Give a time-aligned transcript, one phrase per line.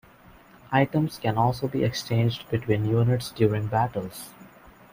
[0.71, 4.33] Items can also be exchanged between units during battles.